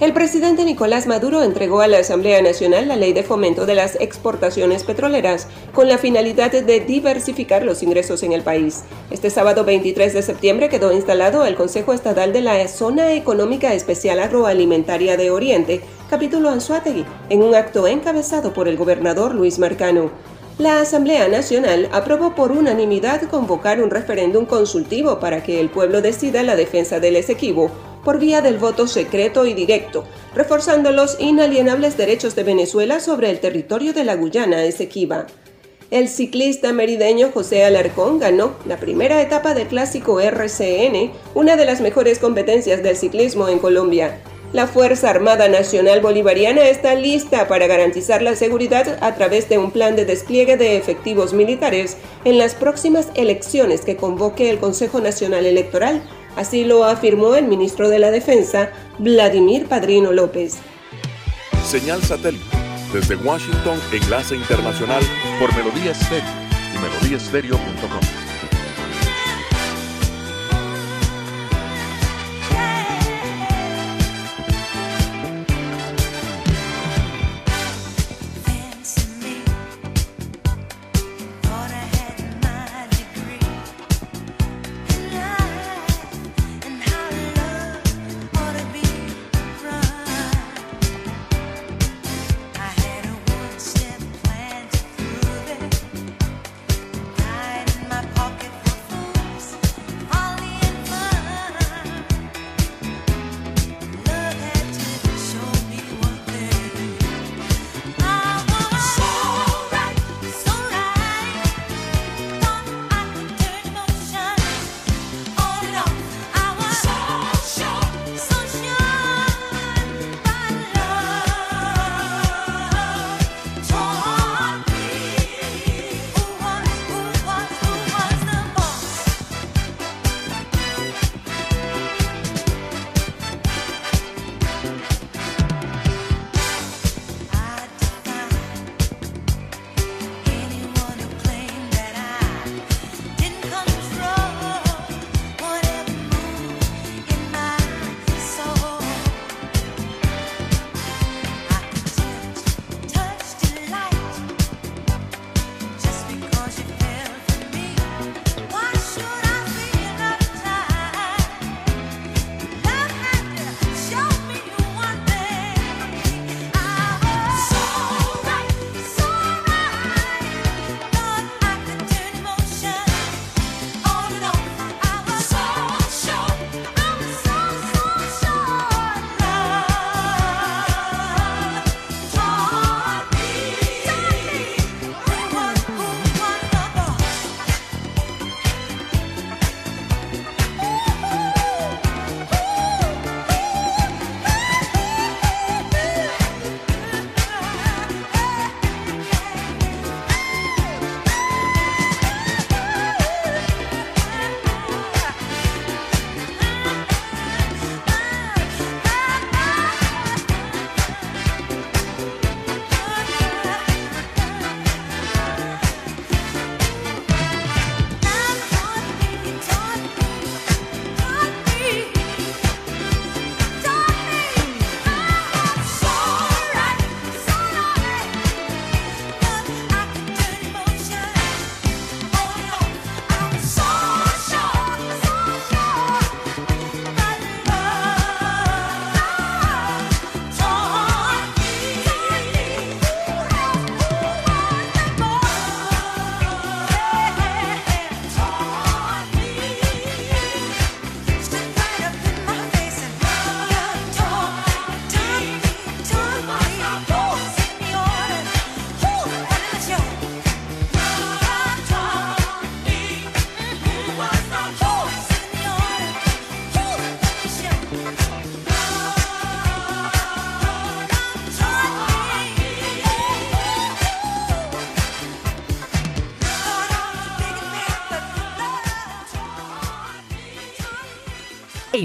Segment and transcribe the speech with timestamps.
[0.00, 3.94] El presidente Nicolás Maduro entregó a la Asamblea Nacional la ley de fomento de las
[4.00, 8.82] exportaciones petroleras con la finalidad de diversificar los ingresos en el país.
[9.12, 14.18] Este sábado 23 de septiembre quedó instalado el Consejo Estatal de la Zona Económica Especial
[14.18, 15.80] Agroalimentaria de Oriente,
[16.10, 20.10] capítulo Anzuategui, en un acto encabezado por el gobernador Luis Marcano.
[20.58, 26.42] La Asamblea Nacional aprobó por unanimidad convocar un referéndum consultivo para que el pueblo decida
[26.42, 27.70] la defensa del Esequibo
[28.04, 33.40] por vía del voto secreto y directo, reforzando los inalienables derechos de Venezuela sobre el
[33.40, 35.26] territorio de la Guyana Esequiba.
[35.90, 41.80] El ciclista merideño José Alarcón ganó la primera etapa del clásico RCN, una de las
[41.80, 44.18] mejores competencias del ciclismo en Colombia.
[44.54, 49.72] La Fuerza Armada Nacional Bolivariana está lista para garantizar la seguridad a través de un
[49.72, 55.44] plan de despliegue de efectivos militares en las próximas elecciones que convoque el Consejo Nacional
[55.44, 56.02] Electoral.
[56.36, 60.58] Así lo afirmó el ministro de la Defensa, Vladimir Padrino López.
[61.64, 62.44] Señal satélite
[62.92, 65.02] desde Washington, enlace internacional
[65.40, 66.24] por Melodía Estéreo
[66.74, 68.13] y melodíaestéreo.com.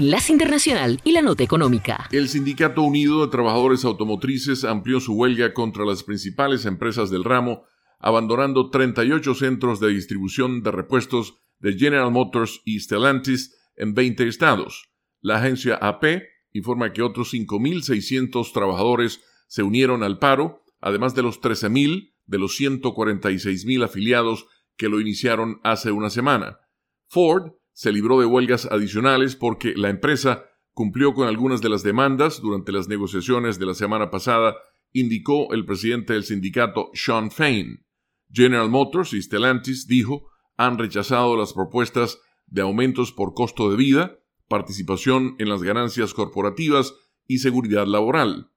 [0.00, 2.08] Enlace Internacional y la Nota Económica.
[2.10, 7.64] El Sindicato Unido de Trabajadores Automotrices amplió su huelga contra las principales empresas del ramo,
[7.98, 14.90] abandonando 38 centros de distribución de repuestos de General Motors y Stellantis en 20 estados.
[15.20, 21.42] La agencia AP informa que otros 5.600 trabajadores se unieron al paro, además de los
[21.42, 24.46] 13.000 de los 146.000 afiliados
[24.78, 26.58] que lo iniciaron hace una semana.
[27.06, 30.44] Ford se libró de huelgas adicionales porque la empresa
[30.74, 34.54] cumplió con algunas de las demandas durante las negociaciones de la semana pasada,
[34.92, 37.86] indicó el presidente del sindicato Sean Fain.
[38.30, 40.28] General Motors y Stellantis dijo
[40.58, 46.92] han rechazado las propuestas de aumentos por costo de vida, participación en las ganancias corporativas
[47.26, 48.50] y seguridad laboral.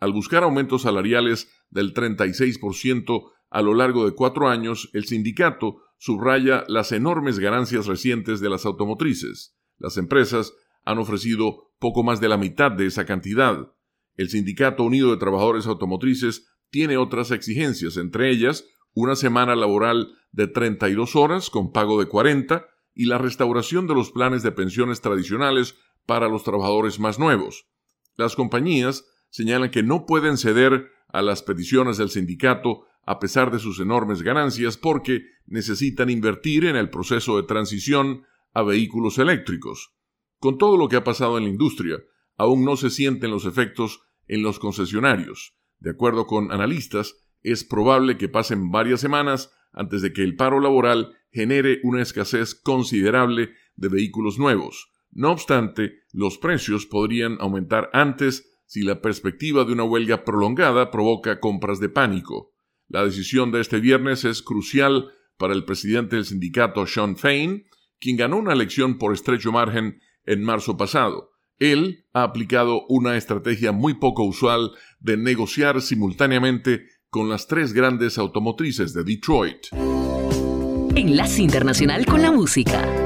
[0.00, 6.64] Al buscar aumentos salariales del 36% a lo largo de cuatro años, el sindicato subraya
[6.68, 9.56] las enormes ganancias recientes de las automotrices.
[9.78, 10.52] Las empresas
[10.84, 13.72] han ofrecido poco más de la mitad de esa cantidad.
[14.16, 18.64] El Sindicato Unido de Trabajadores Automotrices tiene otras exigencias, entre ellas
[18.94, 24.10] una semana laboral de 32 horas con pago de 40 y la restauración de los
[24.10, 25.76] planes de pensiones tradicionales
[26.06, 27.68] para los trabajadores más nuevos.
[28.16, 33.60] Las compañías señalan que no pueden ceder a las peticiones del sindicato a pesar de
[33.60, 39.94] sus enormes ganancias porque necesitan invertir en el proceso de transición a vehículos eléctricos.
[40.38, 41.98] Con todo lo que ha pasado en la industria,
[42.36, 45.56] aún no se sienten los efectos en los concesionarios.
[45.78, 50.58] De acuerdo con analistas, es probable que pasen varias semanas antes de que el paro
[50.58, 54.90] laboral genere una escasez considerable de vehículos nuevos.
[55.12, 61.38] No obstante, los precios podrían aumentar antes si la perspectiva de una huelga prolongada provoca
[61.38, 62.55] compras de pánico.
[62.88, 67.64] La decisión de este viernes es crucial para el presidente del sindicato Sean Fain,
[67.98, 71.32] quien ganó una elección por estrecho margen en marzo pasado.
[71.58, 78.18] Él ha aplicado una estrategia muy poco usual de negociar simultáneamente con las tres grandes
[78.18, 79.66] automotrices de Detroit.
[80.94, 83.05] Enlace Internacional con la Música.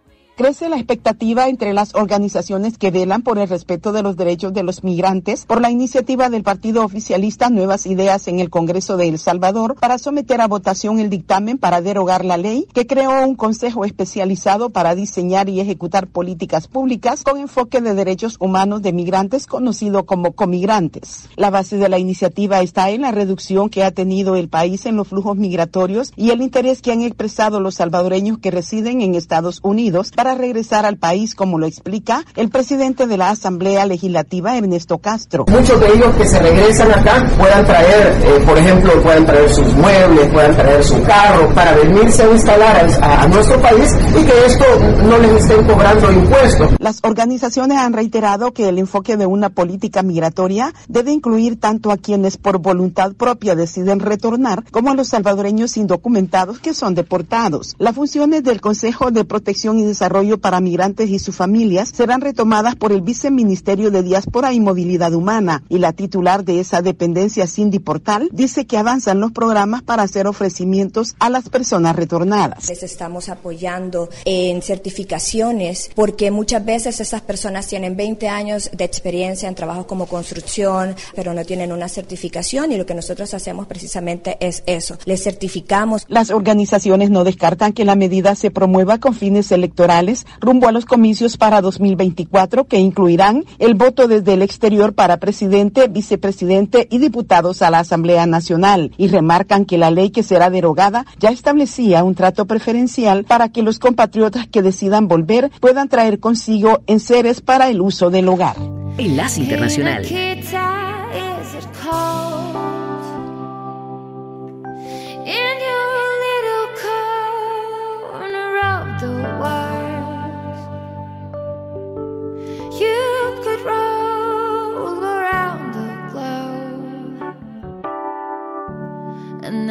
[0.41, 4.63] Crece la expectativa entre las organizaciones que velan por el respeto de los derechos de
[4.63, 9.19] los migrantes por la iniciativa del partido oficialista Nuevas Ideas en el Congreso de El
[9.19, 13.85] Salvador para someter a votación el dictamen para derogar la ley que creó un consejo
[13.85, 20.07] especializado para diseñar y ejecutar políticas públicas con enfoque de derechos humanos de migrantes conocido
[20.07, 21.29] como comigrantes.
[21.35, 24.95] La base de la iniciativa está en la reducción que ha tenido el país en
[24.95, 29.59] los flujos migratorios y el interés que han expresado los salvadoreños que residen en Estados
[29.61, 34.97] Unidos para regresar al país, como lo explica el presidente de la Asamblea Legislativa, Ernesto
[34.99, 35.45] Castro.
[35.49, 39.73] Muchos de ellos que se regresan acá puedan traer, eh, por ejemplo, puedan traer sus
[39.73, 44.45] muebles, puedan traer su carro para venirse a instalar a, a nuestro país y que
[44.45, 44.65] esto
[45.07, 46.71] no les estén cobrando impuestos.
[46.79, 51.97] Las organizaciones han reiterado que el enfoque de una política migratoria debe incluir tanto a
[51.97, 57.75] quienes por voluntad propia deciden retornar como a los salvadoreños indocumentados que son deportados.
[57.77, 62.75] Las funciones del Consejo de Protección y Desarrollo para Migrantes y sus familias serán retomadas
[62.75, 67.79] por el Viceministerio de Diáspora y Movilidad Humana y la titular de esa dependencia, Cindy
[67.79, 72.69] Portal, dice que avanzan los programas para hacer ofrecimientos a las personas retornadas.
[72.69, 79.49] Les estamos apoyando en certificaciones porque muchas veces esas personas tienen 20 años de experiencia
[79.49, 84.37] en trabajo como construcción, pero no tienen una certificación y lo que nosotros hacemos precisamente
[84.39, 86.05] es eso, les certificamos.
[86.07, 90.85] Las organizaciones no descartan que la medida se promueva con fines electorales rumbo a los
[90.85, 97.61] comicios para 2024 que incluirán el voto desde el exterior para presidente, vicepresidente y diputados
[97.61, 102.15] a la Asamblea Nacional y remarcan que la ley que será derogada ya establecía un
[102.15, 107.81] trato preferencial para que los compatriotas que decidan volver puedan traer consigo enseres para el
[107.81, 108.57] uso del hogar.
[108.97, 110.05] Enlace Internacional.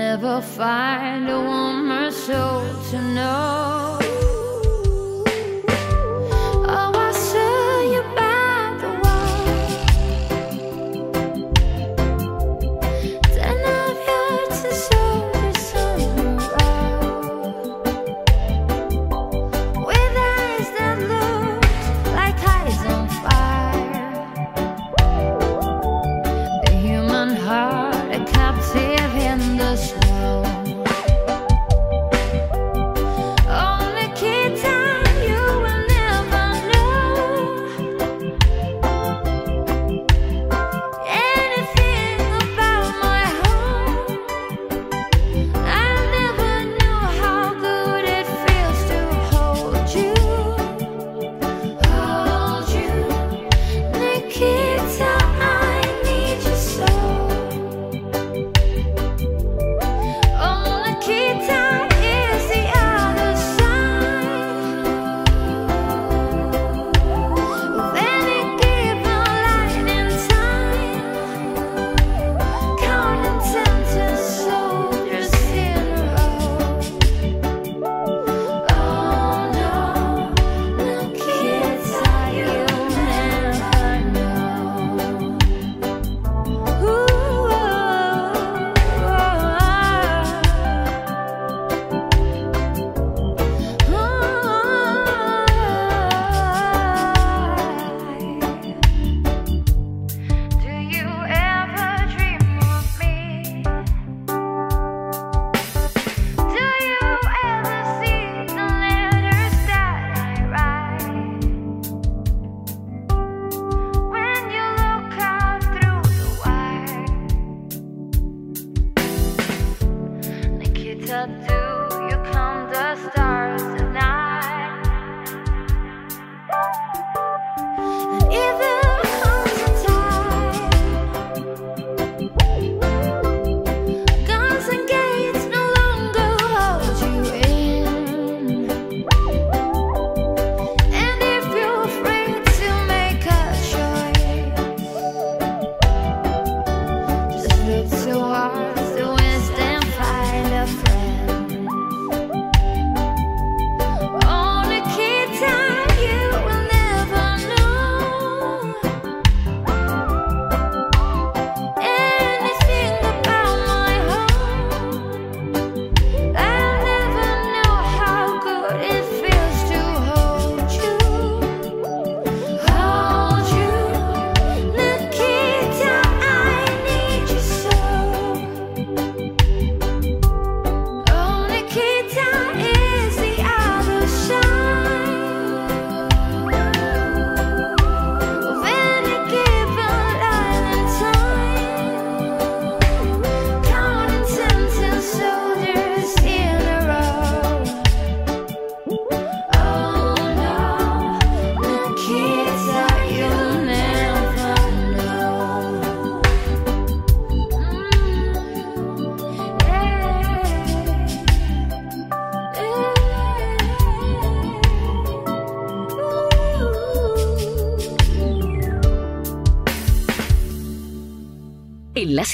[0.00, 3.99] Never find a warmer soul to know.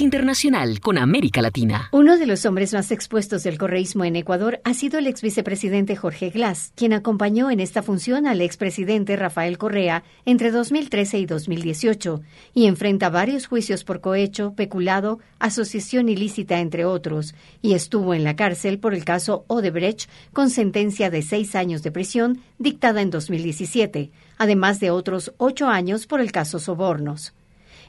[0.01, 1.89] Internacional con América Latina.
[1.93, 5.97] Uno de los hombres más expuestos del correísmo en Ecuador ha sido el ex vicepresidente
[5.97, 12.21] Jorge Glass, quien acompañó en esta función al expresidente Rafael Correa entre 2013 y 2018
[12.55, 18.37] y enfrenta varios juicios por cohecho, peculado, asociación ilícita, entre otros, y estuvo en la
[18.37, 24.11] cárcel por el caso Odebrecht con sentencia de seis años de prisión dictada en 2017,
[24.39, 27.36] además de otros ocho años por el caso Sobornos.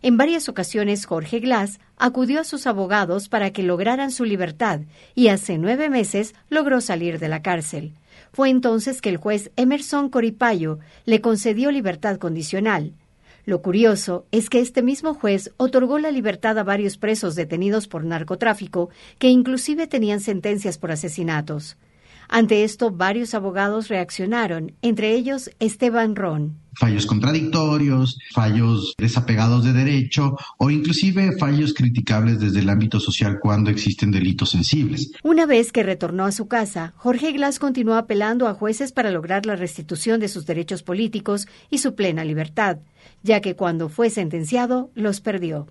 [0.01, 4.81] En varias ocasiones Jorge Glass acudió a sus abogados para que lograran su libertad
[5.15, 7.93] y hace nueve meses logró salir de la cárcel.
[8.31, 12.93] Fue entonces que el juez Emerson Coripayo le concedió libertad condicional.
[13.45, 18.03] Lo curioso es que este mismo juez otorgó la libertad a varios presos detenidos por
[18.03, 21.77] narcotráfico que inclusive tenían sentencias por asesinatos.
[22.30, 26.58] Ante esto, varios abogados reaccionaron, entre ellos Esteban Ron.
[26.80, 33.72] Fallos contradictorios, fallos desapegados de derecho o inclusive fallos criticables desde el ámbito social cuando
[33.72, 35.12] existen delitos sensibles.
[35.24, 39.48] Una vez que retornó a su casa, Jorge Glass continuó apelando a jueces para lograr
[39.48, 42.78] la restitución de sus derechos políticos y su plena libertad,
[43.24, 45.68] ya que cuando fue sentenciado los perdió.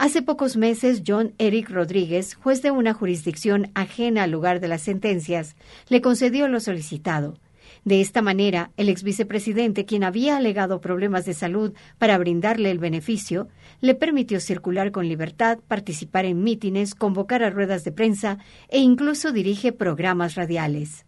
[0.00, 4.80] Hace pocos meses, John Eric Rodríguez, juez de una jurisdicción ajena al lugar de las
[4.80, 5.56] sentencias,
[5.90, 7.36] le concedió lo solicitado.
[7.84, 12.78] De esta manera, el ex vicepresidente, quien había alegado problemas de salud para brindarle el
[12.78, 13.48] beneficio,
[13.82, 18.38] le permitió circular con libertad, participar en mítines, convocar a ruedas de prensa
[18.70, 21.04] e incluso dirige programas radiales.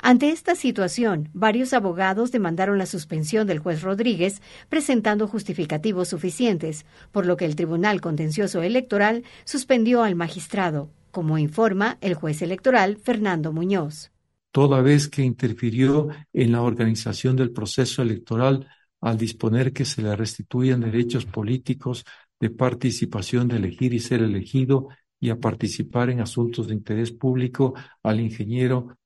[0.00, 7.26] Ante esta situación, varios abogados demandaron la suspensión del juez Rodríguez, presentando justificativos suficientes, por
[7.26, 13.52] lo que el Tribunal Contencioso Electoral suspendió al magistrado, como informa el juez electoral Fernando
[13.52, 14.12] Muñoz.
[14.52, 18.68] Toda vez que interfirió en la organización del proceso electoral
[19.00, 22.04] al disponer que se le restituyan derechos políticos
[22.40, 24.88] de participación de elegir y ser elegido
[25.20, 28.97] y a participar en asuntos de interés público al ingeniero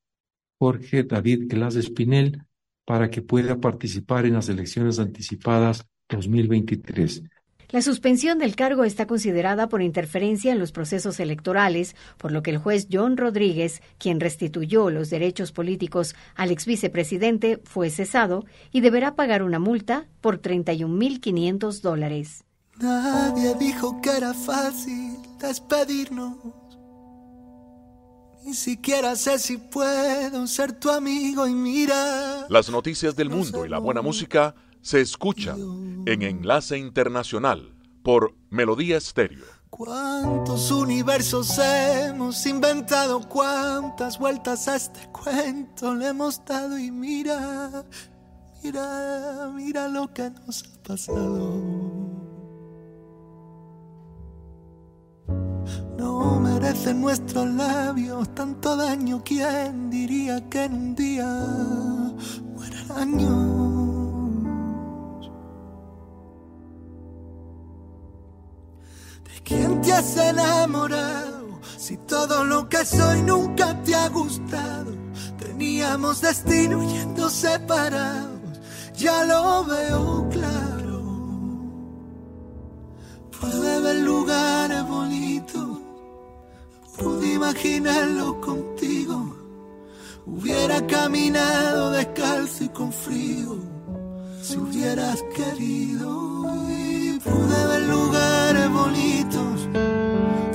[0.62, 2.44] Jorge David Glass Espinel
[2.85, 7.25] para que pueda participar en las elecciones anticipadas 2023.
[7.70, 12.53] La suspensión del cargo está considerada por interferencia en los procesos electorales, por lo que
[12.53, 18.83] el juez John Rodríguez, quien restituyó los derechos políticos al ex vicepresidente, fue cesado y
[18.83, 22.44] deberá pagar una multa por 31.500 dólares.
[22.79, 26.62] Nadie dijo que era fácil despedirnos
[28.44, 32.46] ni siquiera sé si puedo ser tu amigo y mira.
[32.48, 38.96] Las noticias del mundo y la buena música se escuchan en Enlace Internacional por Melodía
[38.96, 39.44] Estéreo.
[39.70, 43.26] ¿Cuántos universos hemos inventado?
[43.26, 46.78] ¿Cuántas vueltas a este cuento le hemos dado?
[46.78, 47.85] Y mira,
[48.62, 51.81] mira, mira lo que nos ha pasado.
[55.98, 59.22] No merecen nuestros labios tanto daño.
[59.24, 61.26] ¿Quién diría que en un día
[62.55, 63.72] mueren años?
[69.24, 71.61] ¿De quién te has enamorado?
[71.76, 74.92] Si todo lo que soy nunca te ha gustado.
[75.38, 78.40] Teníamos destino yendo separados.
[78.96, 80.83] Ya lo veo claro.
[83.38, 85.71] Puede haber lugares bonitos
[87.02, 89.36] pude imaginarlo contigo.
[90.26, 93.58] Hubiera caminado descalzo y con frío,
[94.40, 96.44] si hubieras querido.
[96.68, 99.68] Y pude ver lugares bonitos,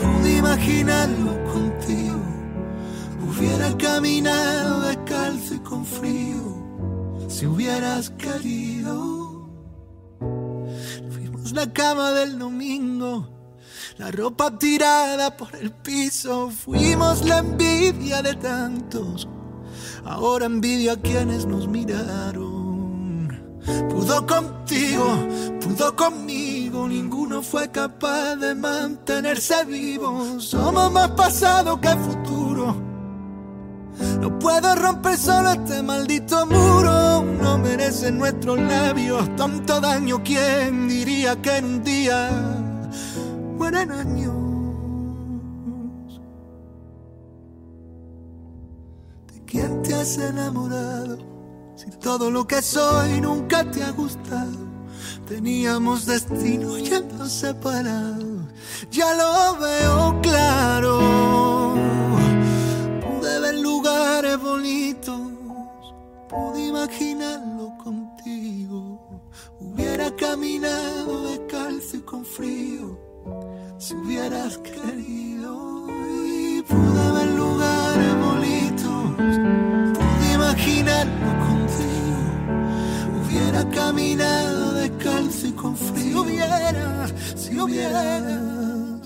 [0.01, 2.21] pude imaginarlo contigo.
[3.27, 9.49] Hubiera caminado descalzo y con frío, si hubieras querido.
[11.09, 13.36] Fuimos la cama del domingo
[13.97, 19.27] la ropa tirada por el piso, fuimos la envidia de tantos.
[20.05, 22.47] Ahora envidio a quienes nos miraron.
[23.89, 25.27] Pudo contigo,
[25.59, 30.39] pudo conmigo, ninguno fue capaz de mantenerse vivo.
[30.39, 32.75] Somos más pasado que futuro.
[34.21, 37.23] No puedo romper solo este maldito muro.
[37.41, 40.23] No merecen nuestros labios tanto daño.
[40.23, 42.29] ¿Quién diría que en un día
[43.57, 44.35] mueren años.
[49.33, 51.17] ¿De quién te has enamorado?
[51.75, 54.67] Si todo lo que soy nunca te ha gustado.
[55.27, 58.45] Teníamos destino yendo separados.
[58.91, 60.99] Ya lo veo claro.
[63.01, 65.19] Pude ver lugares bonitos.
[66.29, 69.21] Pude imaginarlo contigo.
[69.59, 73.06] Hubiera caminado descalzo y con frío
[73.79, 75.85] si hubieras querido
[76.25, 79.15] y pude ver lugares bonitos,
[79.97, 82.19] pude imaginarlo contigo,
[83.21, 89.01] hubiera caminado descalzo y con frío, si hubiera, si hubiera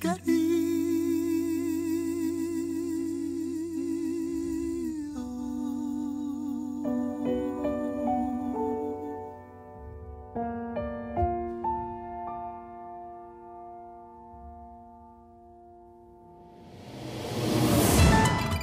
[0.00, 0.69] querido.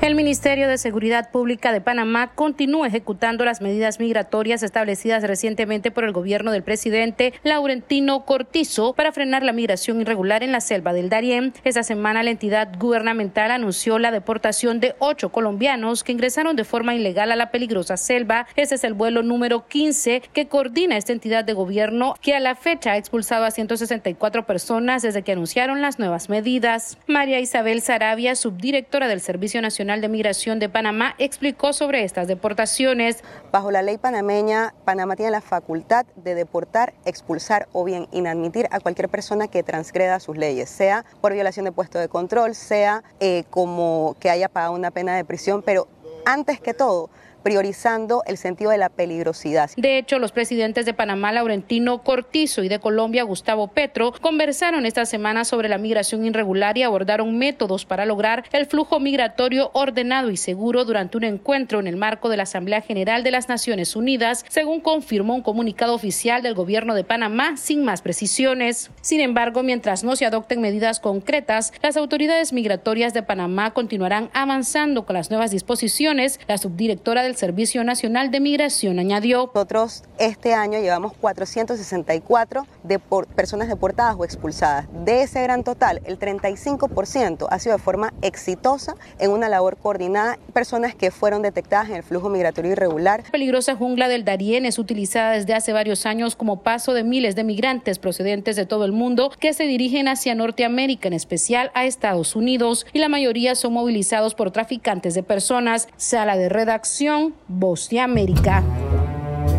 [0.00, 6.04] El Ministerio de Seguridad Pública de Panamá continúa ejecutando las medidas migratorias establecidas recientemente por
[6.04, 11.10] el gobierno del presidente Laurentino Cortizo para frenar la migración irregular en la selva del
[11.10, 11.52] Darién.
[11.64, 16.94] Esta semana la entidad gubernamental anunció la deportación de ocho colombianos que ingresaron de forma
[16.94, 18.46] ilegal a la peligrosa selva.
[18.56, 22.54] Este es el vuelo número 15 que coordina esta entidad de gobierno que a la
[22.54, 26.96] fecha ha expulsado a 164 personas desde que anunciaron las nuevas medidas.
[27.06, 33.24] María Isabel Sarabia, subdirectora del Servicio Nacional de Migración de Panamá explicó sobre estas deportaciones.
[33.50, 38.78] Bajo la ley panameña, Panamá tiene la facultad de deportar, expulsar o bien inadmitir a
[38.78, 43.42] cualquier persona que transgreda sus leyes, sea por violación de puesto de control, sea eh,
[43.50, 45.88] como que haya pagado una pena de prisión, pero
[46.24, 47.10] antes que todo,
[47.42, 49.70] priorizando el sentido de la peligrosidad.
[49.76, 55.06] De hecho, los presidentes de Panamá, Laurentino Cortizo, y de Colombia, Gustavo Petro, conversaron esta
[55.06, 60.36] semana sobre la migración irregular y abordaron métodos para lograr el flujo migratorio ordenado y
[60.36, 64.44] seguro durante un encuentro en el marco de la Asamblea General de las Naciones Unidas,
[64.48, 68.90] según confirmó un comunicado oficial del gobierno de Panamá sin más precisiones.
[69.00, 75.06] Sin embargo, mientras no se adopten medidas concretas, las autoridades migratorias de Panamá continuarán avanzando
[75.06, 76.40] con las nuevas disposiciones.
[76.48, 79.50] La subdirectora de Servicio Nacional de Migración añadió.
[79.54, 84.86] Nosotros este año llevamos 464 de personas deportadas o expulsadas.
[85.04, 90.38] De ese gran total, el 35% ha sido de forma exitosa en una labor coordinada,
[90.52, 93.22] personas que fueron detectadas en el flujo migratorio irregular.
[93.24, 97.36] La peligrosa jungla del Darién es utilizada desde hace varios años como paso de miles
[97.36, 101.84] de migrantes procedentes de todo el mundo que se dirigen hacia Norteamérica, en especial a
[101.84, 105.88] Estados Unidos, y la mayoría son movilizados por traficantes de personas.
[105.96, 108.62] Sala de redacción Voz de América.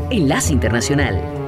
[0.10, 1.41] Enlace Internacional.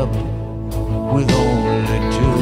[0.00, 0.14] Up
[1.12, 2.36] with only two.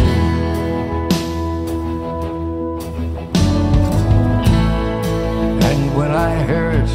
[5.69, 6.91] And when I hurt,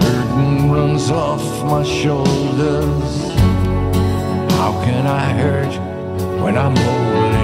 [0.00, 3.10] burden runs off my shoulders.
[4.58, 5.74] How can I hurt
[6.42, 7.37] when I'm holding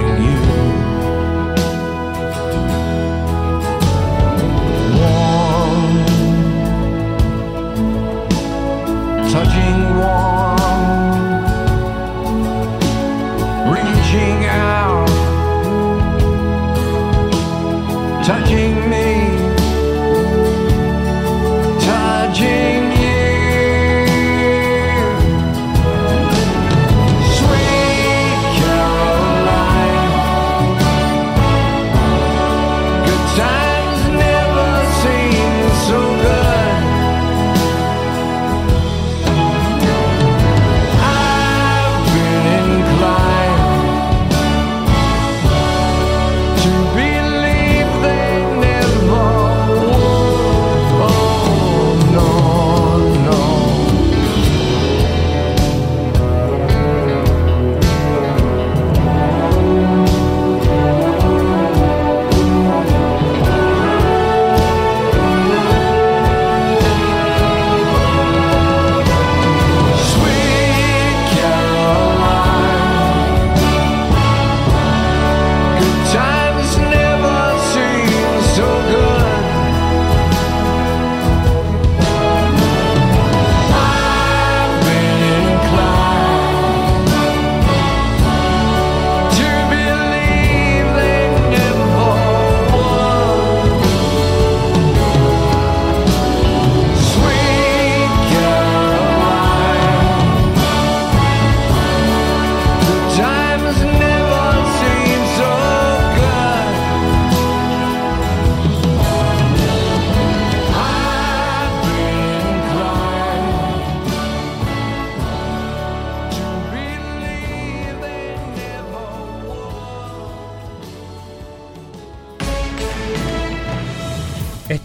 [18.25, 19.34] touching me.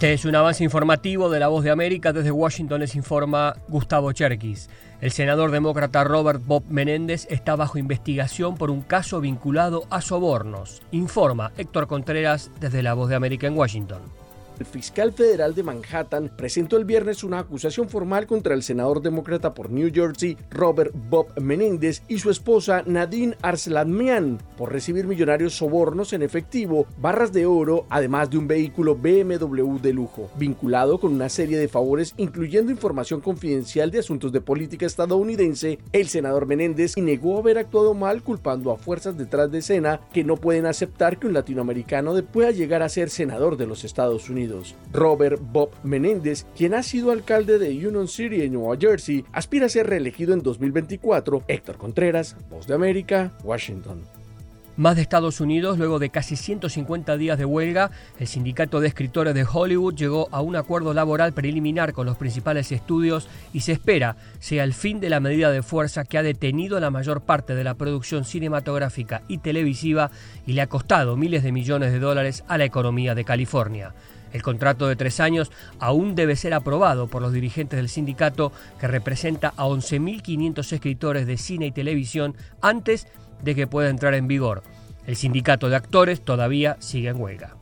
[0.01, 2.11] Este es un avance informativo de La Voz de América.
[2.11, 4.67] Desde Washington les informa Gustavo Cherkis.
[4.99, 10.81] El senador demócrata Robert Bob Menéndez está bajo investigación por un caso vinculado a sobornos.
[10.89, 14.01] Informa Héctor Contreras desde La Voz de América en Washington.
[14.61, 19.55] El fiscal federal de Manhattan presentó el viernes una acusación formal contra el senador demócrata
[19.55, 26.13] por New Jersey, Robert Bob Menéndez, y su esposa Nadine Arslanian por recibir millonarios sobornos
[26.13, 31.29] en efectivo, barras de oro, además de un vehículo BMW de lujo, vinculado con una
[31.29, 35.79] serie de favores incluyendo información confidencial de asuntos de política estadounidense.
[35.91, 40.37] El senador Menéndez negó haber actuado mal culpando a fuerzas detrás de escena que no
[40.37, 44.50] pueden aceptar que un latinoamericano pueda llegar a ser senador de los Estados Unidos.
[44.91, 49.69] Robert Bob Menéndez, quien ha sido alcalde de Union City en Nueva Jersey, aspira a
[49.69, 51.43] ser reelegido en 2024.
[51.47, 54.01] Héctor Contreras, Voz de América, Washington.
[54.77, 59.35] Más de Estados Unidos, luego de casi 150 días de huelga, el sindicato de escritores
[59.35, 64.15] de Hollywood llegó a un acuerdo laboral preliminar con los principales estudios y se espera
[64.39, 67.65] sea el fin de la medida de fuerza que ha detenido la mayor parte de
[67.65, 70.09] la producción cinematográfica y televisiva
[70.47, 73.93] y le ha costado miles de millones de dólares a la economía de California.
[74.33, 78.87] El contrato de tres años aún debe ser aprobado por los dirigentes del sindicato que
[78.87, 83.07] representa a 11.500 escritores de cine y televisión antes
[83.43, 84.63] de que pueda entrar en vigor.
[85.07, 87.55] El sindicato de actores todavía sigue en huelga.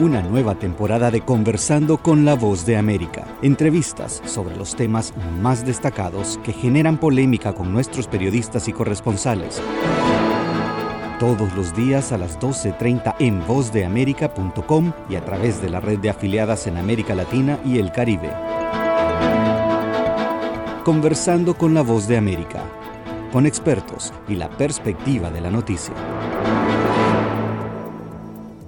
[0.00, 3.24] Una nueva temporada de Conversando con la Voz de América.
[3.40, 9.62] Entrevistas sobre los temas más destacados que generan polémica con nuestros periodistas y corresponsales
[11.22, 16.10] todos los días a las 12.30 en vozdeamerica.com y a través de la red de
[16.10, 18.28] afiliadas en América Latina y el Caribe.
[20.84, 22.64] Conversando con la voz de América,
[23.30, 25.94] con expertos y la perspectiva de la noticia.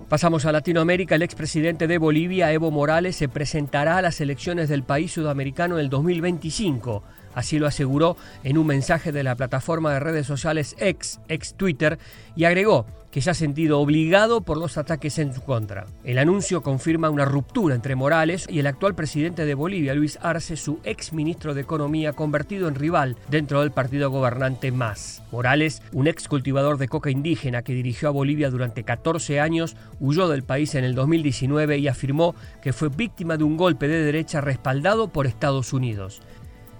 [0.08, 1.16] Pasamos a Latinoamérica.
[1.16, 5.80] El expresidente de Bolivia, Evo Morales, se presentará a las elecciones del país sudamericano en
[5.80, 7.02] el 2025.
[7.34, 11.98] Así lo aseguró en un mensaje de la plataforma de redes sociales ex, ex Twitter,
[12.36, 15.86] y agregó que se ha sentido obligado por los ataques en su contra.
[16.02, 20.56] El anuncio confirma una ruptura entre Morales y el actual presidente de Bolivia, Luis Arce,
[20.56, 25.22] su ex ministro de Economía, convertido en rival dentro del partido gobernante MAS.
[25.30, 30.26] Morales, un ex cultivador de coca indígena que dirigió a Bolivia durante 14 años, huyó
[30.26, 34.40] del país en el 2019 y afirmó que fue víctima de un golpe de derecha
[34.40, 36.20] respaldado por Estados Unidos.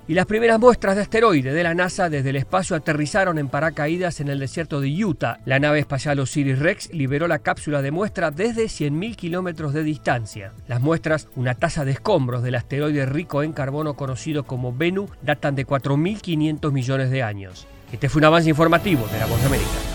[0.07, 4.21] Y las primeras muestras de asteroide de la NASA desde el espacio aterrizaron en paracaídas
[4.21, 5.38] en el desierto de Utah.
[5.47, 10.53] La nave espacial Osiris-Rex liberó la cápsula de muestra desde 100.000 kilómetros de distancia.
[10.69, 15.55] Las muestras, una tasa de escombros del asteroide rico en carbono conocido como Bennu, datan
[15.55, 17.67] de 4.500 millones de años.
[17.90, 19.94] Este fue un avance informativo de la Voz de América.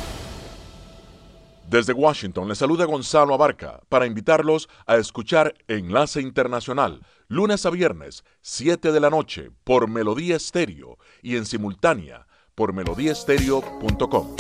[1.70, 8.24] Desde Washington les saluda Gonzalo Abarca para invitarlos a escuchar Enlace Internacional lunes a viernes,
[8.42, 14.36] 7 de la noche, por Melodía Estéreo y en simultánea por melodíaestéreo.com.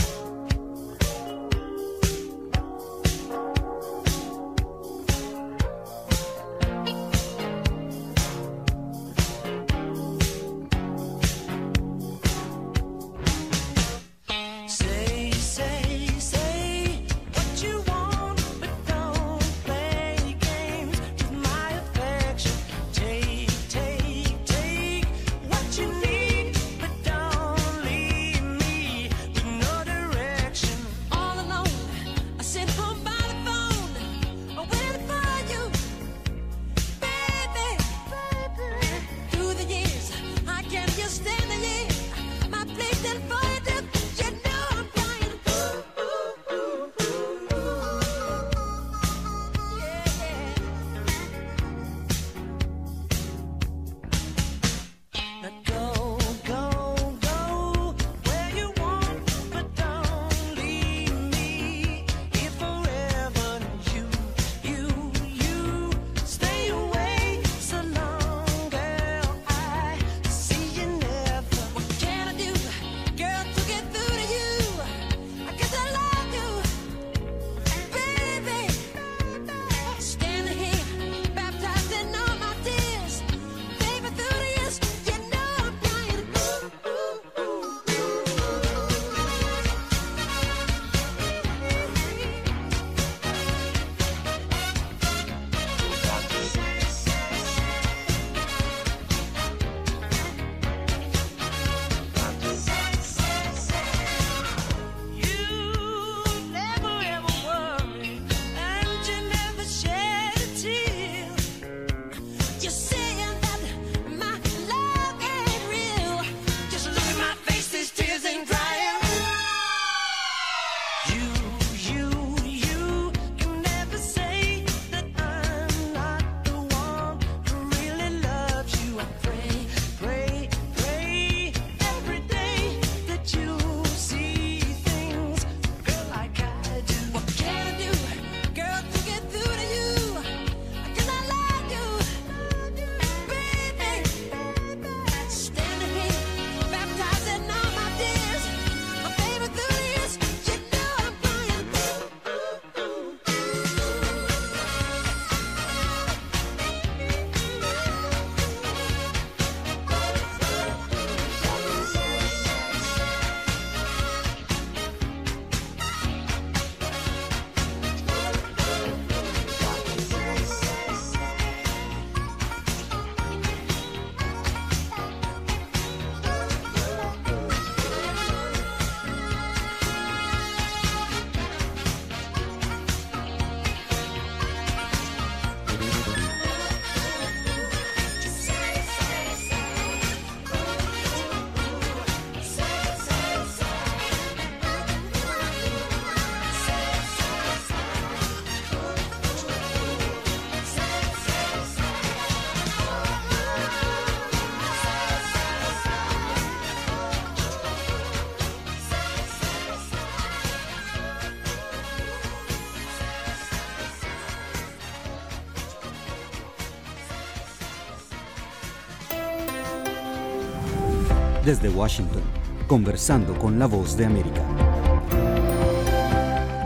[221.49, 222.21] Desde Washington,
[222.67, 224.43] conversando con la voz de América.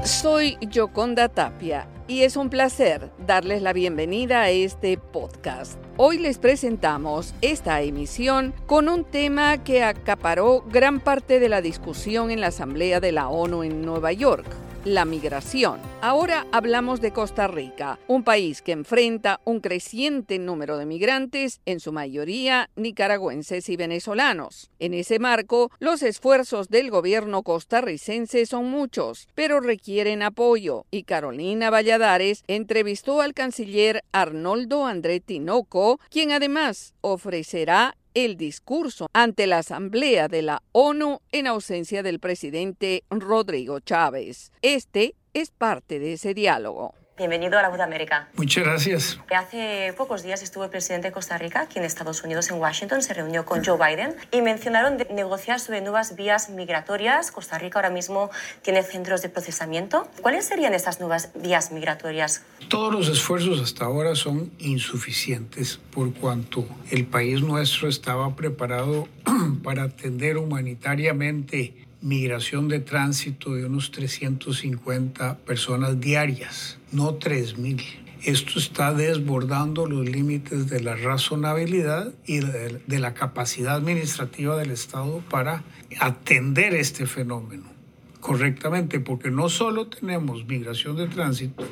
[0.04, 5.80] Soy Yoconda Tapia y es un placer darles la bienvenida a este podcast.
[5.96, 12.30] Hoy les presentamos esta emisión con un tema que acaparó gran parte de la discusión
[12.30, 14.46] en la Asamblea de la ONU en Nueva York
[14.86, 15.80] la migración.
[16.02, 21.80] Ahora hablamos de Costa Rica, un país que enfrenta un creciente número de migrantes, en
[21.80, 24.72] su mayoría nicaragüenses y venezolanos.
[24.80, 31.70] En ese marco, los esfuerzos del gobierno costarricense son muchos, pero requieren apoyo, y Carolina
[31.70, 40.28] Valladares entrevistó al canciller Arnoldo André Tinoco, quien además ofrecerá el discurso ante la Asamblea
[40.28, 44.52] de la ONU en ausencia del presidente Rodrigo Chávez.
[44.62, 46.94] Este es parte de ese diálogo.
[47.16, 48.28] Bienvenido a la Voz de América.
[48.36, 49.20] Muchas gracias.
[49.30, 53.04] Hace pocos días estuvo el presidente de Costa Rica aquí en Estados Unidos, en Washington,
[53.04, 57.32] se reunió con Joe Biden y mencionaron de negociar sobre nuevas vías migratorias.
[57.32, 58.32] Costa Rica ahora mismo
[58.64, 60.08] tiene centros de procesamiento.
[60.24, 62.42] ¿Cuáles serían estas nuevas vías migratorias?
[62.68, 69.08] Todos los esfuerzos hasta ahora son insuficientes por cuanto el país nuestro estaba preparado
[69.64, 77.82] para atender humanitariamente migración de tránsito de unos 350 personas diarias, no 3.000.
[78.24, 85.24] Esto está desbordando los límites de la razonabilidad y de, la capacidad administrativa del Estado
[85.30, 85.64] para
[86.00, 87.72] atender este fenómeno
[88.20, 91.66] correctamente, porque no solo tenemos migración de tránsito,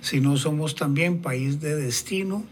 [0.00, 2.44] sino somos también país de destino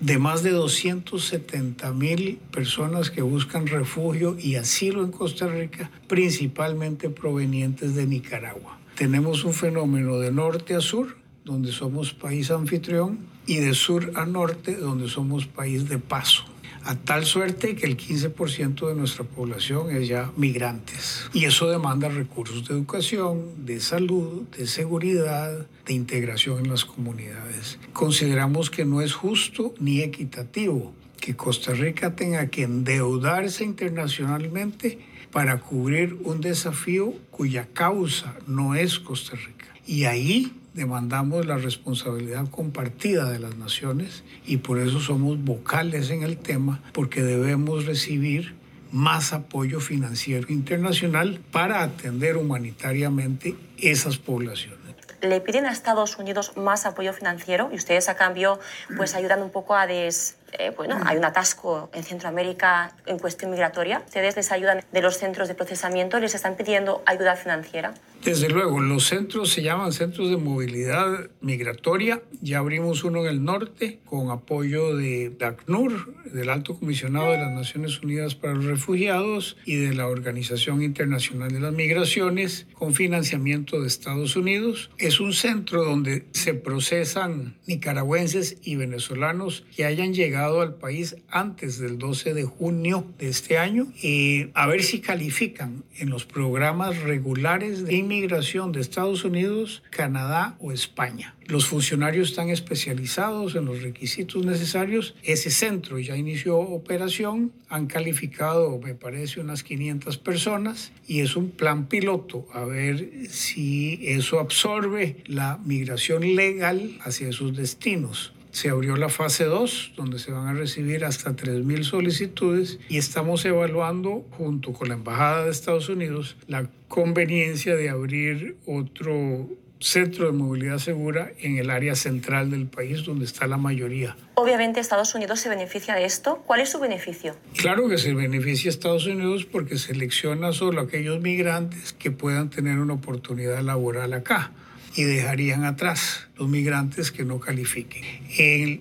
[0.00, 7.08] de más de 270 mil personas que buscan refugio y asilo en Costa Rica, principalmente
[7.08, 8.78] provenientes de Nicaragua.
[8.96, 14.26] Tenemos un fenómeno de norte a sur, donde somos país anfitrión, y de sur a
[14.26, 16.44] norte, donde somos país de paso
[16.86, 21.28] a tal suerte que el 15% de nuestra población es ya migrantes.
[21.32, 27.78] Y eso demanda recursos de educación, de salud, de seguridad, de integración en las comunidades.
[27.92, 35.00] Consideramos que no es justo ni equitativo que Costa Rica tenga que endeudarse internacionalmente
[35.32, 39.66] para cubrir un desafío cuya causa no es Costa Rica.
[39.86, 46.22] Y ahí demandamos la responsabilidad compartida de las naciones y por eso somos vocales en
[46.22, 48.54] el tema, porque debemos recibir
[48.92, 54.76] más apoyo financiero internacional para atender humanitariamente esas poblaciones.
[55.22, 58.60] Le piden a Estados Unidos más apoyo financiero y ustedes a cambio
[58.96, 63.50] pues ayudan un poco a des, eh, bueno, hay un atasco en Centroamérica en cuestión
[63.50, 64.02] migratoria.
[64.06, 67.94] Ustedes les ayudan de los centros de procesamiento, les están pidiendo ayuda financiera.
[68.24, 72.22] Desde luego, los centros se llaman centros de movilidad migratoria.
[72.40, 77.52] Ya abrimos uno en el norte con apoyo de ACNUR, del Alto Comisionado de las
[77.52, 83.80] Naciones Unidas para los Refugiados y de la Organización Internacional de las Migraciones, con financiamiento
[83.80, 84.90] de Estados Unidos.
[84.98, 91.78] Es un centro donde se procesan nicaragüenses y venezolanos que hayan llegado al país antes
[91.78, 97.00] del 12 de junio de este año y a ver si califican en los programas
[97.02, 101.36] regulares de inmigración migración de Estados Unidos, Canadá o España.
[101.46, 105.14] Los funcionarios están especializados en los requisitos necesarios.
[105.22, 111.50] Ese centro ya inició operación, han calificado, me parece, unas 500 personas y es un
[111.50, 118.96] plan piloto a ver si eso absorbe la migración legal hacia sus destinos se abrió
[118.96, 124.72] la fase 2, donde se van a recibir hasta 3.000 solicitudes y estamos evaluando, junto
[124.72, 129.46] con la Embajada de Estados Unidos, la conveniencia de abrir otro
[129.78, 134.16] centro de movilidad segura en el área central del país donde está la mayoría.
[134.36, 136.42] Obviamente Estados Unidos se beneficia de esto.
[136.46, 137.36] ¿Cuál es su beneficio?
[137.58, 142.78] Claro que se beneficia a Estados Unidos porque selecciona solo aquellos migrantes que puedan tener
[142.78, 144.50] una oportunidad laboral acá
[144.96, 148.02] y dejarían atrás los migrantes que no califiquen.
[148.38, 148.80] El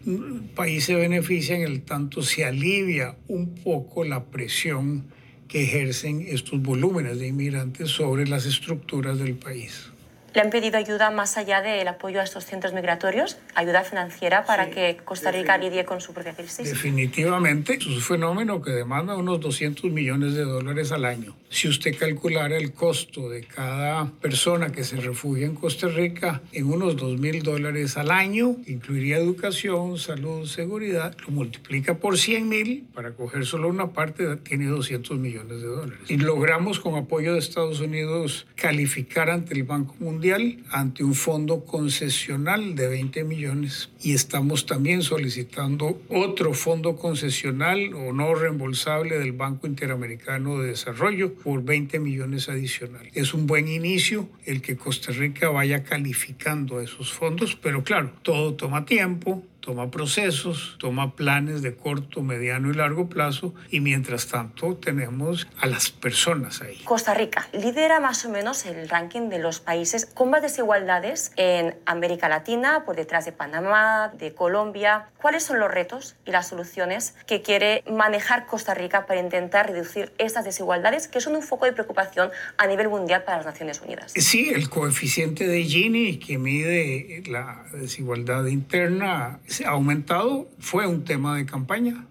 [0.55, 5.03] país se beneficia en el tanto se alivia un poco la presión
[5.47, 9.91] que ejercen estos volúmenes de inmigrantes sobre las estructuras del país.
[10.35, 13.37] ¿Le han pedido ayuda más allá del apoyo a estos centros migratorios?
[13.55, 16.67] ¿Ayuda financiera para que Costa Rica lidie con su propia crisis?
[16.67, 17.75] Definitivamente.
[17.75, 21.37] Es un fenómeno que demanda unos 200 millones de dólares al año.
[21.47, 26.65] Si usted calculara el costo de cada persona que se refugia en Costa Rica en
[26.65, 32.87] unos 2 mil dólares al año, incluiría educación, salud, seguridad, lo multiplica por 100 mil,
[32.93, 36.01] para coger solo una parte tiene 200 millones de dólares.
[36.09, 41.13] Y logramos con apoyo de Estados Unidos calificar ante el Banco Mundial Mundial ante un
[41.13, 49.19] fondo concesional de 20 millones y estamos también solicitando otro fondo concesional o no reembolsable
[49.19, 53.11] del Banco Interamericano de Desarrollo por 20 millones adicionales.
[53.13, 58.55] Es un buen inicio el que Costa Rica vaya calificando esos fondos, pero claro, todo
[58.55, 64.75] toma tiempo, toma procesos, toma planes de corto, mediano y largo plazo y mientras tanto
[64.75, 66.77] tenemos a las personas ahí.
[66.83, 71.75] Costa Rica lidera más o menos el ranking de los países con más desigualdades en
[71.87, 75.07] América Latina, por detrás de Panamá, de Colombia.
[75.19, 80.13] ¿Cuáles son los retos y las soluciones que quiere manejar Costa Rica para intentar reducir
[80.19, 84.13] estas desigualdades que son un foco de preocupación a nivel mundial para las Naciones Unidas?
[84.15, 91.37] Sí, el coeficiente de Gini que mide la desigualdad interna ha aumentado, fue un tema
[91.37, 92.05] de campaña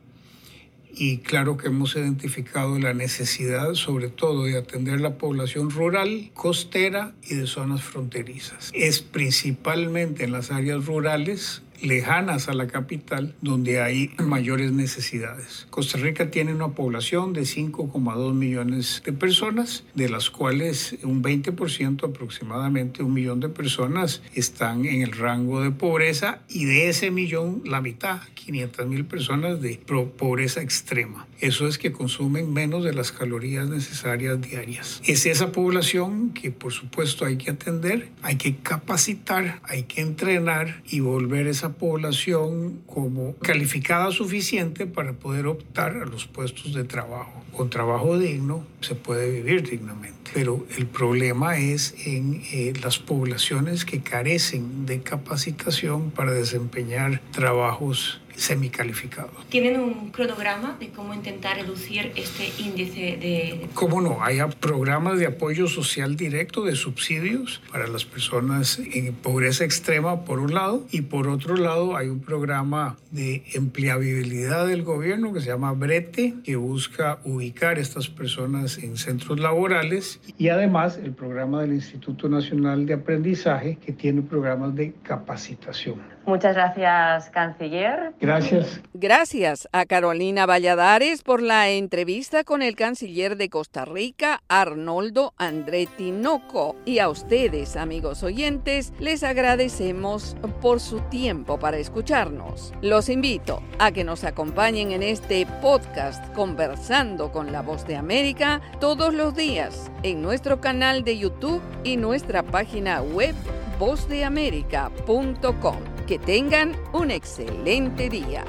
[0.97, 7.15] y claro que hemos identificado la necesidad sobre todo de atender la población rural, costera
[7.23, 8.71] y de zonas fronterizas.
[8.73, 15.67] Es principalmente en las áreas rurales lejanas a la capital donde hay mayores necesidades.
[15.71, 22.09] Costa Rica tiene una población de 5,2 millones de personas, de las cuales un 20%
[22.09, 27.63] aproximadamente, un millón de personas están en el rango de pobreza y de ese millón
[27.65, 31.27] la mitad, 500 mil personas de pobreza extrema.
[31.41, 35.03] Eso es que consumen menos de las calorías necesarias diarias.
[35.05, 40.83] Es esa población que por supuesto hay que atender, hay que capacitar, hay que entrenar
[40.89, 47.43] y volver esa población como calificada suficiente para poder optar a los puestos de trabajo.
[47.53, 53.85] Con trabajo digno se puede vivir dignamente, pero el problema es en eh, las poblaciones
[53.85, 59.31] que carecen de capacitación para desempeñar trabajos semicalificado.
[59.49, 63.69] ¿Tienen un cronograma de cómo intentar reducir este índice de...?
[63.75, 64.23] ¿Cómo no?
[64.23, 70.39] Hay programas de apoyo social directo, de subsidios para las personas en pobreza extrema, por
[70.39, 75.49] un lado, y por otro lado hay un programa de empleabilidad del gobierno que se
[75.49, 81.63] llama Brete, que busca ubicar a estas personas en centros laborales, y además el programa
[81.63, 86.14] del Instituto Nacional de Aprendizaje, que tiene programas de capacitación.
[86.27, 88.15] Muchas gracias, canciller.
[88.21, 88.81] Gracias.
[88.95, 96.13] Gracias a Carolina Valladares por la entrevista con el canciller de Costa Rica, Arnoldo Andretti
[96.13, 96.77] Noco.
[96.87, 102.73] Y a ustedes, amigos oyentes, les agradecemos por su tiempo para escucharnos.
[102.81, 108.63] Los invito a que nos acompañen en este podcast Conversando con la Voz de América
[108.81, 113.35] todos los días en nuestro canal de YouTube y nuestra página web
[113.79, 115.94] vozdeamerica.com.
[116.07, 118.45] Que tengan un excelente día.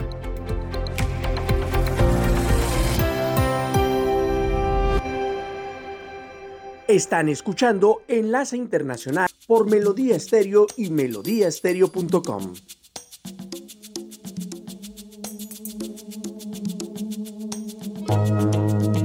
[6.88, 12.54] Están escuchando Enlace Internacional por Melodía Estéreo y melodíaestéreo.com.
[18.08, 19.05] Thank.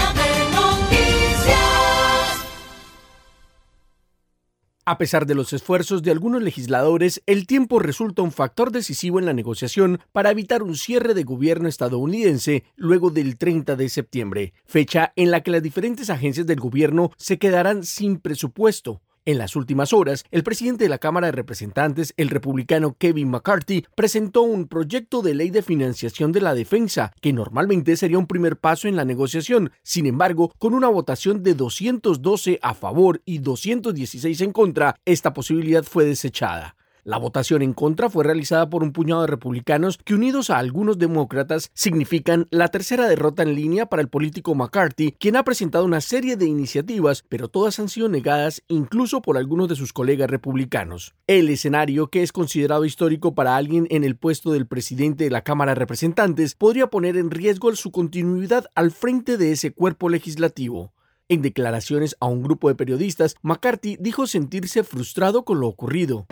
[4.83, 9.27] A pesar de los esfuerzos de algunos legisladores, el tiempo resulta un factor decisivo en
[9.27, 15.13] la negociación para evitar un cierre de gobierno estadounidense luego del 30 de septiembre, fecha
[15.15, 19.03] en la que las diferentes agencias del gobierno se quedarán sin presupuesto.
[19.23, 23.85] En las últimas horas, el presidente de la Cámara de Representantes, el republicano Kevin McCarthy,
[23.93, 28.57] presentó un proyecto de ley de financiación de la defensa, que normalmente sería un primer
[28.57, 29.73] paso en la negociación.
[29.83, 35.83] Sin embargo, con una votación de 212 a favor y 216 en contra, esta posibilidad
[35.83, 36.75] fue desechada.
[37.03, 40.99] La votación en contra fue realizada por un puñado de republicanos que unidos a algunos
[40.99, 45.99] demócratas significan la tercera derrota en línea para el político McCarthy, quien ha presentado una
[45.99, 51.15] serie de iniciativas, pero todas han sido negadas incluso por algunos de sus colegas republicanos.
[51.25, 55.41] El escenario, que es considerado histórico para alguien en el puesto del presidente de la
[55.41, 60.93] Cámara de Representantes, podría poner en riesgo su continuidad al frente de ese cuerpo legislativo.
[61.31, 66.25] En declaraciones a un grupo de periodistas, McCarthy dijo sentirse frustrado con lo ocurrido.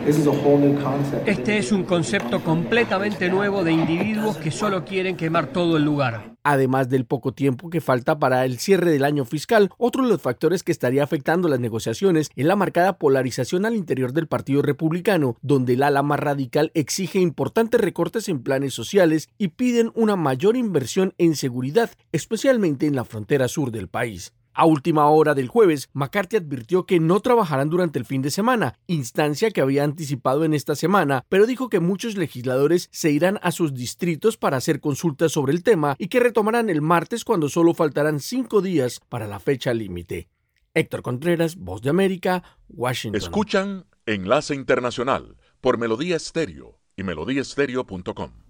[1.24, 6.34] Este es un concepto completamente nuevo de individuos que solo quieren quemar todo el lugar.
[6.42, 10.20] Además del poco tiempo que falta para el cierre del año fiscal, otro de los
[10.20, 15.34] factores que estaría afectando las negociaciones es la marcada polarización al interior del Partido Republicano,
[15.40, 20.58] donde el ala más radical exige importantes recortes en planes sociales y piden una mayor
[20.58, 24.34] inversión en seguridad, especialmente en la frontera sur del país.
[24.60, 28.78] A última hora del jueves, McCarthy advirtió que no trabajarán durante el fin de semana,
[28.88, 33.52] instancia que había anticipado en esta semana, pero dijo que muchos legisladores se irán a
[33.52, 37.72] sus distritos para hacer consultas sobre el tema y que retomarán el martes cuando solo
[37.72, 40.28] faltarán cinco días para la fecha límite.
[40.74, 43.18] Héctor Contreras, Voz de América, Washington.
[43.18, 48.49] Escuchan Enlace Internacional por Melodía Estéreo y melodíaestéreo.com.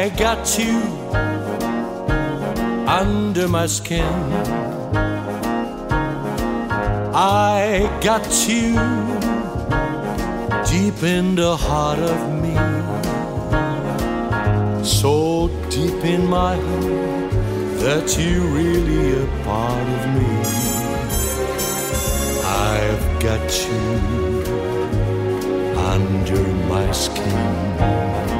[0.00, 0.78] I got you
[2.88, 4.14] under my skin.
[7.12, 8.70] I got you
[10.70, 12.54] deep in the heart of me.
[14.82, 17.30] So deep in my heart
[17.84, 20.32] that you really a part of me.
[22.72, 23.80] I've got you
[25.92, 26.42] under
[26.72, 28.39] my skin.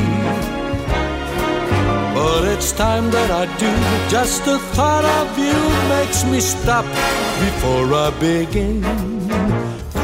[2.21, 3.71] But it's time that I do.
[4.07, 5.57] Just the thought of you
[5.89, 6.85] makes me stop
[7.45, 8.83] before I begin.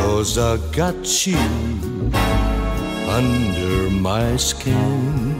[0.02, 1.38] Cause I got you
[3.18, 5.37] under my skin.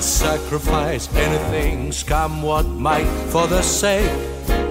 [0.00, 4.10] Sacrifice anything, come what might, for the sake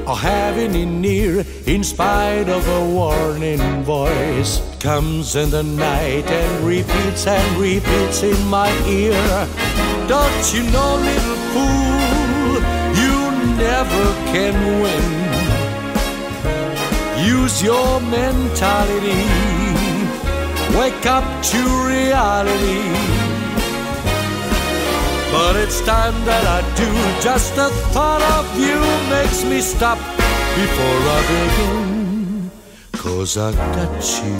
[0.06, 4.62] of having you near, in spite of a warning voice.
[4.80, 9.48] Comes in the night and repeats and repeats in my ear.
[10.08, 12.56] Don't you know, little fool,
[13.02, 13.16] you
[13.58, 15.08] never can win.
[17.26, 19.24] Use your mentality,
[20.78, 23.21] wake up to reality.
[25.32, 26.90] But it's time that I do.
[27.22, 28.78] Just the thought of you
[29.10, 29.98] makes me stop
[30.60, 32.52] before I begin.
[32.92, 34.36] Cause I got you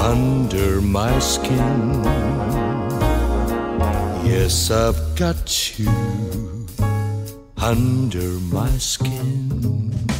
[0.00, 2.04] under my skin.
[4.24, 6.66] Yes, I've got you
[7.56, 10.11] under my skin.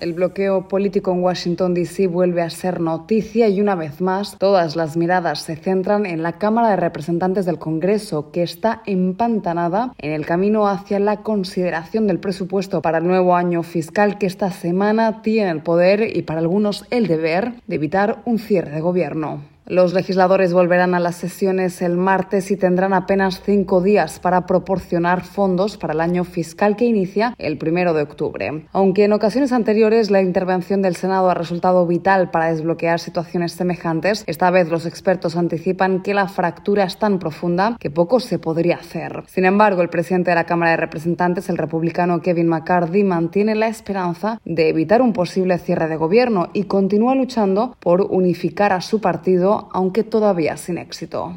[0.00, 2.06] El bloqueo político en Washington, D.C.
[2.06, 6.38] vuelve a ser noticia y una vez más todas las miradas se centran en la
[6.38, 12.20] Cámara de Representantes del Congreso, que está empantanada en el camino hacia la consideración del
[12.20, 16.84] presupuesto para el nuevo año fiscal que esta semana tiene el poder y para algunos
[16.90, 19.40] el deber de evitar un cierre de gobierno.
[19.70, 25.24] Los legisladores volverán a las sesiones el martes y tendrán apenas cinco días para proporcionar
[25.24, 28.64] fondos para el año fiscal que inicia el primero de octubre.
[28.72, 34.24] Aunque en ocasiones anteriores la intervención del Senado ha resultado vital para desbloquear situaciones semejantes,
[34.26, 38.76] esta vez los expertos anticipan que la fractura es tan profunda que poco se podría
[38.76, 39.24] hacer.
[39.26, 43.68] Sin embargo, el presidente de la Cámara de Representantes, el republicano Kevin McCarthy, mantiene la
[43.68, 49.02] esperanza de evitar un posible cierre de gobierno y continúa luchando por unificar a su
[49.02, 51.36] partido aunque todavía sin éxito.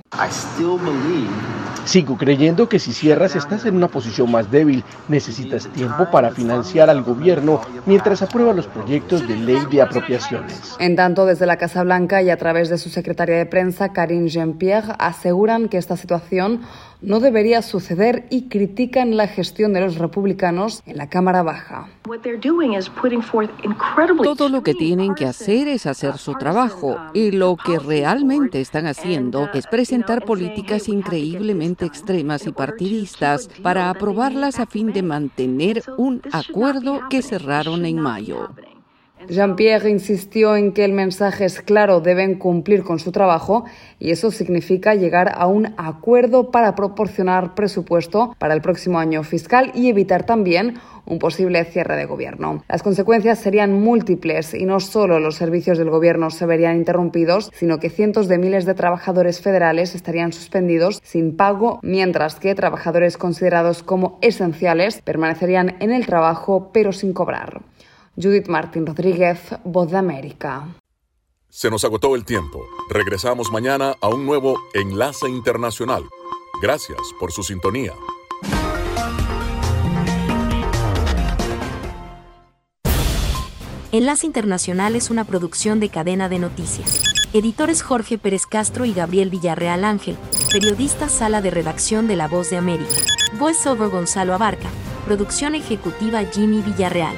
[1.85, 4.83] Sigo creyendo que si cierras estás en una posición más débil.
[5.07, 10.75] Necesitas tiempo para financiar al gobierno mientras aprueba los proyectos de ley de apropiaciones.
[10.79, 14.29] En tanto, desde la Casa Blanca y a través de su secretaria de prensa, Karine
[14.29, 16.61] Jean-Pierre, aseguran que esta situación
[17.01, 21.89] no debería suceder y critican la gestión de los republicanos en la Cámara Baja.
[24.23, 28.87] Todo lo que tienen que hacer es hacer su trabajo y lo que realmente están
[28.87, 36.21] haciendo es presentar políticas increíblemente extremas y partidistas para aprobarlas a fin de mantener un
[36.31, 38.49] acuerdo que cerraron en mayo.
[39.29, 43.65] Jean-Pierre insistió en que el mensaje es claro, deben cumplir con su trabajo
[43.99, 49.71] y eso significa llegar a un acuerdo para proporcionar presupuesto para el próximo año fiscal
[49.75, 52.63] y evitar también un posible cierre de gobierno.
[52.67, 57.79] Las consecuencias serían múltiples y no solo los servicios del gobierno se verían interrumpidos, sino
[57.79, 63.83] que cientos de miles de trabajadores federales estarían suspendidos sin pago, mientras que trabajadores considerados
[63.83, 67.61] como esenciales permanecerían en el trabajo pero sin cobrar.
[68.15, 70.67] Judith Martín Rodríguez, Voz de América.
[71.49, 72.65] Se nos agotó el tiempo.
[72.89, 76.03] Regresamos mañana a un nuevo Enlace Internacional.
[76.61, 77.93] Gracias por su sintonía.
[83.91, 87.03] Enlace Internacional es una producción de cadena de noticias.
[87.33, 90.17] Editores Jorge Pérez Castro y Gabriel Villarreal Ángel.
[90.51, 92.95] Periodista Sala de Redacción de La Voz de América.
[93.37, 94.69] Voiceover Gonzalo Abarca.
[95.05, 97.17] Producción ejecutiva Jimmy Villarreal.